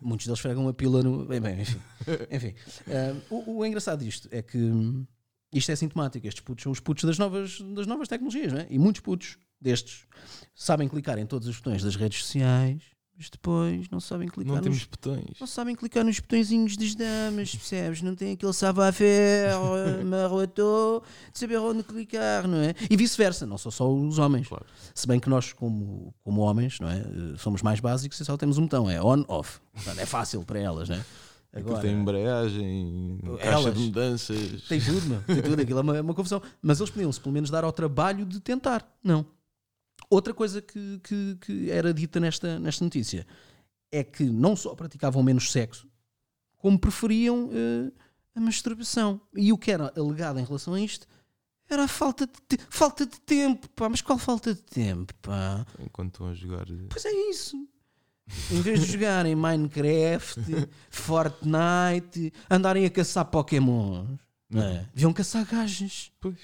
[0.00, 1.24] Muitos deles fregam uma pila no.
[1.24, 1.80] Bem, bem, enfim.
[2.30, 2.54] enfim.
[2.88, 5.04] Ah, o, o engraçado disto é que hum,
[5.52, 6.26] isto é sintomático.
[6.26, 8.66] Estes putos são os putos das novas, das novas tecnologias, não é?
[8.70, 10.06] E muitos putos destes
[10.54, 12.82] sabem clicar em todos os botões das redes sociais,
[13.16, 14.64] mas depois não sabem clicar Não nos.
[14.64, 15.38] temos botões.
[15.38, 18.00] Não sabem clicar nos botõezinhos das damas, percebes?
[18.00, 19.52] Não tem aquele savoir-faire,
[20.06, 22.74] maroto, de saber onde clicar, não é?
[22.88, 24.48] E vice-versa, não são só os homens.
[24.48, 24.64] Claro.
[24.94, 26.98] Se bem que nós, como, como homens, não é?
[27.00, 29.60] Eh, somos mais básicos e só temos um botão, é on-off.
[29.74, 31.04] Portanto, é fácil para elas, não é?
[31.52, 33.74] Aquilo tem embreagem, caixa Elas.
[33.74, 34.62] de mudanças.
[34.68, 35.22] Tem tudo, meu.
[35.22, 35.60] Tem tudo.
[35.60, 36.40] Aquilo é uma, é uma confusão.
[36.62, 38.88] Mas eles podiam-se pelo menos dar ao trabalho de tentar.
[39.02, 39.26] Não.
[40.08, 43.26] Outra coisa que, que, que era dita nesta, nesta notícia
[43.90, 45.88] é que não só praticavam menos sexo,
[46.56, 47.92] como preferiam eh,
[48.34, 49.20] a masturbação.
[49.34, 51.06] E o que era alegado em relação a isto
[51.68, 53.88] era a falta de, falta de tempo, pá.
[53.88, 55.66] Mas qual falta de tempo, pá?
[55.78, 56.66] Enquanto estão a jogar.
[56.88, 57.56] Pois é isso.
[58.50, 60.40] Em vez de jogarem Minecraft,
[60.90, 64.08] Fortnite, andarem a caçar Pokémons,
[64.48, 64.86] não é?
[64.94, 66.10] deviam caçar gajas.
[66.20, 66.36] Pois.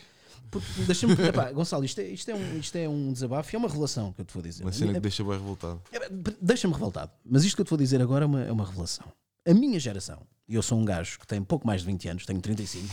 [0.86, 1.14] Deixa-me,
[1.52, 4.20] Gonçalo, isto é, isto, é um, isto é um desabafo e é uma revelação que
[4.20, 4.62] eu te vou dizer.
[4.62, 5.82] Uma cena que deixa bem revoltado.
[5.92, 6.08] é-
[6.40, 9.06] Deixa-me revoltado, mas isto que eu te vou dizer agora é uma, é uma revelação.
[9.46, 12.26] A minha geração, e eu sou um gajo que tem pouco mais de 20 anos,
[12.26, 12.86] tenho 35,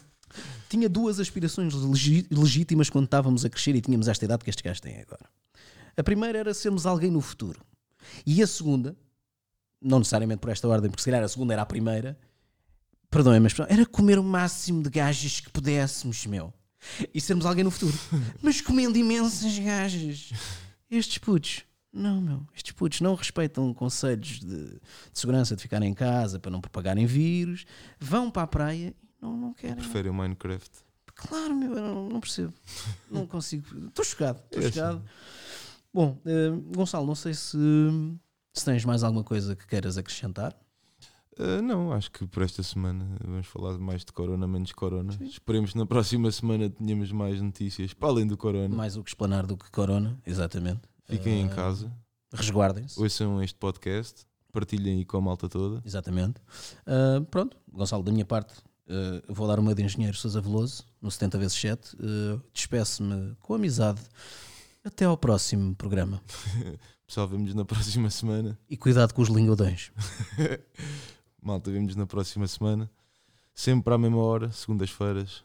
[0.68, 1.74] tinha duas aspirações
[2.30, 5.24] legítimas quando estávamos a crescer e tínhamos esta idade que estes gajos têm agora.
[5.96, 7.60] A primeira era sermos alguém no futuro.
[8.26, 8.96] E a segunda,
[9.80, 12.18] não necessariamente por esta ordem, porque se calhar a segunda era a primeira,
[13.10, 16.52] perdoem-me, a expressão, era comer o máximo de gajas que pudéssemos, meu.
[17.14, 17.96] E sermos alguém no futuro.
[18.42, 20.32] Mas comendo imensas gajas.
[20.90, 21.62] Estes putos,
[21.92, 22.46] não, meu.
[22.54, 24.80] Estes putos não respeitam conselhos de, de
[25.12, 27.64] segurança de ficarem em casa para não propagarem vírus.
[28.00, 29.76] Vão para a praia e não, não querem.
[29.76, 30.70] Preferem o Minecraft.
[31.14, 32.52] Claro, meu, eu não, não percebo.
[33.10, 33.64] Não consigo.
[33.88, 34.42] Estou chocado.
[34.50, 35.02] Estou É assim.
[35.92, 37.56] Bom, eh, Gonçalo, não sei se,
[38.54, 40.56] se tens mais alguma coisa que queiras acrescentar.
[41.38, 45.12] Ah, não, acho que por esta semana vamos falar mais de Corona, menos Corona.
[45.20, 48.74] Esperemos que na próxima semana tenhamos mais notícias para além do Corona.
[48.74, 50.80] Mais o que explanar do que Corona, exatamente.
[51.04, 51.92] Fiquem em Eh, casa,
[52.32, 52.98] Resguardem-se.
[53.00, 55.82] ouçam este podcast, partilhem aí com a malta toda.
[55.84, 56.40] Exatamente.
[56.86, 61.08] Ah, pronto, Gonçalo, da minha parte, Uh, vou dar uma de engenheiro Sousa Veloso no
[61.08, 61.94] 70 vezes 7.
[61.96, 64.00] Uh, Despeço-me com amizade.
[64.84, 66.22] Até ao próximo programa.
[67.06, 68.58] Pessoal, vemos na próxima semana.
[68.68, 69.92] E cuidado com os lingodões.
[71.40, 72.90] Malta, vemos na próxima semana.
[73.54, 75.44] Sempre à mesma hora, segundas-feiras.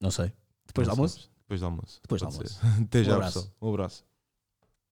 [0.00, 0.32] Não sei.
[0.66, 1.14] Depois do almoço?
[1.14, 1.30] sabes.
[1.42, 2.00] Depois do almoço.
[2.02, 2.60] Depois do almoço.
[2.82, 3.34] Até Um já, abraço.
[3.40, 3.54] pessoal.
[3.60, 4.04] Um abraço.